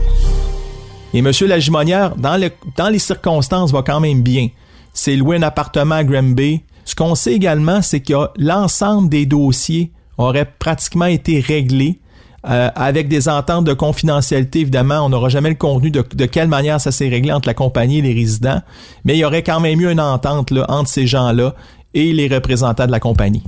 Et 1.14 1.22
Monsieur 1.22 1.46
Lagimonière, 1.46 2.16
dans, 2.16 2.38
dans 2.76 2.88
les 2.88 2.98
circonstances, 2.98 3.72
va 3.72 3.82
quand 3.82 4.00
même 4.00 4.22
bien. 4.22 4.48
C'est 4.92 5.16
loué 5.16 5.36
un 5.36 5.42
appartement 5.42 5.96
à 5.96 6.04
Granby. 6.04 6.62
Ce 6.84 6.94
qu'on 6.94 7.14
sait 7.14 7.34
également, 7.34 7.82
c'est 7.82 8.00
que 8.00 8.28
l'ensemble 8.36 9.08
des 9.08 9.26
dossiers 9.26 9.92
auraient 10.18 10.50
pratiquement 10.58 11.06
été 11.06 11.40
réglés 11.40 12.00
euh, 12.48 12.70
avec 12.76 13.08
des 13.08 13.28
ententes 13.28 13.64
de 13.64 13.72
confidentialité. 13.72 14.60
Évidemment, 14.60 15.00
on 15.00 15.08
n'aura 15.08 15.28
jamais 15.28 15.48
le 15.48 15.56
contenu 15.56 15.90
de, 15.90 16.00
quelle 16.00 16.46
manière 16.46 16.80
ça 16.80 16.92
s'est 16.92 17.08
réglé 17.08 17.32
entre 17.32 17.48
la 17.48 17.54
compagnie 17.54 17.98
et 17.98 18.02
les 18.02 18.14
résidents, 18.14 18.62
mais 19.04 19.16
il 19.16 19.18
y 19.18 19.24
aurait 19.24 19.42
quand 19.42 19.58
même 19.58 19.80
eu 19.80 19.90
une 19.90 20.00
entente 20.00 20.52
entre 20.68 20.88
ces 20.88 21.08
gens-là 21.08 21.54
et 21.92 22.12
les 22.12 22.28
représentants 22.28 22.86
de 22.86 22.92
la 22.92 23.00
compagnie. 23.00 23.42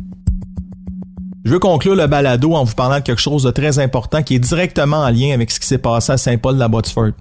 Je 1.45 1.53
veux 1.53 1.61
conclure 1.61 1.95
le 1.95 2.09
balado 2.09 2.55
en 2.55 2.65
vous 2.65 2.75
parlant 2.75 2.97
de 2.97 3.05
quelque 3.05 3.21
chose 3.21 3.45
de 3.45 3.51
très 3.53 3.79
important 3.79 4.23
qui 4.23 4.35
est 4.35 4.41
directement 4.41 4.99
en 4.99 5.11
lien 5.11 5.33
avec 5.33 5.51
ce 5.53 5.61
qui 5.61 5.67
s'est 5.67 5.79
passé 5.79 6.13
à 6.13 6.17
Saint-Paul-de-la-Botsford. 6.19 7.13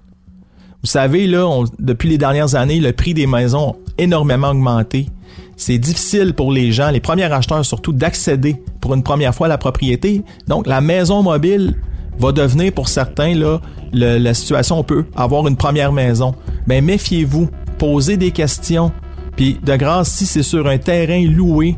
Vous 0.82 0.88
savez, 0.88 1.26
là, 1.26 1.64
depuis 1.78 2.08
les 2.08 2.18
dernières 2.18 2.54
années, 2.54 2.78
le 2.78 2.92
prix 2.92 3.14
des 3.14 3.26
maisons 3.26 3.70
a 3.70 3.74
énormément 3.98 4.50
augmenté. 4.50 5.08
C'est 5.56 5.78
difficile 5.78 6.34
pour 6.34 6.52
les 6.52 6.70
gens, 6.70 6.90
les 6.90 7.00
premiers 7.00 7.24
acheteurs 7.24 7.64
surtout, 7.64 7.92
d'accéder 7.92 8.62
pour 8.80 8.94
une 8.94 9.02
première 9.02 9.34
fois 9.34 9.46
à 9.46 9.48
la 9.48 9.58
propriété. 9.58 10.22
Donc, 10.46 10.68
la 10.68 10.80
maison 10.80 11.22
mobile 11.22 11.74
va 12.18 12.30
devenir 12.30 12.72
pour 12.72 12.88
certains, 12.88 13.34
là, 13.34 13.60
la 13.92 14.34
situation, 14.34 14.78
on 14.78 14.84
peut 14.84 15.04
avoir 15.16 15.48
une 15.48 15.56
première 15.56 15.92
maison. 15.92 16.34
Mais 16.68 16.80
méfiez-vous, 16.80 17.48
posez 17.78 18.16
des 18.16 18.30
questions. 18.30 18.92
Puis, 19.36 19.58
de 19.62 19.76
grâce, 19.76 20.10
si 20.10 20.26
c'est 20.26 20.42
sur 20.42 20.66
un 20.68 20.78
terrain 20.78 21.24
loué, 21.24 21.76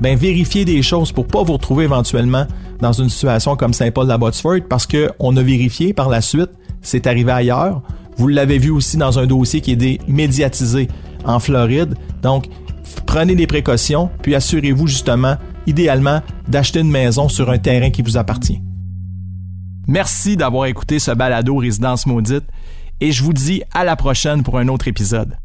ben 0.00 0.16
vérifiez 0.16 0.64
des 0.64 0.82
choses 0.82 1.12
pour 1.12 1.26
pas 1.26 1.42
vous 1.42 1.54
retrouver 1.54 1.84
éventuellement 1.84 2.46
dans 2.80 2.92
une 2.92 3.10
situation 3.10 3.56
comme 3.56 3.74
Saint-Paul-la-Botsford 3.74 4.60
parce 4.68 4.86
que 4.86 5.10
on 5.18 5.36
a 5.36 5.42
vérifié 5.42 5.92
par 5.92 6.08
la 6.08 6.22
suite, 6.22 6.50
c'est 6.80 7.06
arrivé 7.06 7.30
ailleurs. 7.30 7.82
Vous 8.20 8.28
l'avez 8.28 8.58
vu 8.58 8.68
aussi 8.68 8.98
dans 8.98 9.18
un 9.18 9.26
dossier 9.26 9.62
qui 9.62 9.72
est 9.72 10.06
médiatisé 10.06 10.88
en 11.24 11.40
Floride. 11.40 11.94
Donc, 12.20 12.48
prenez 13.06 13.34
des 13.34 13.46
précautions, 13.46 14.10
puis 14.20 14.34
assurez-vous 14.34 14.86
justement, 14.88 15.36
idéalement, 15.66 16.20
d'acheter 16.46 16.80
une 16.80 16.90
maison 16.90 17.30
sur 17.30 17.48
un 17.48 17.56
terrain 17.56 17.88
qui 17.88 18.02
vous 18.02 18.18
appartient. 18.18 18.60
Merci 19.88 20.36
d'avoir 20.36 20.66
écouté 20.66 20.98
ce 20.98 21.12
balado 21.12 21.56
Résidence 21.56 22.04
Maudite 22.04 22.44
et 23.00 23.10
je 23.10 23.24
vous 23.24 23.32
dis 23.32 23.62
à 23.72 23.84
la 23.84 23.96
prochaine 23.96 24.42
pour 24.42 24.58
un 24.58 24.68
autre 24.68 24.86
épisode. 24.86 25.38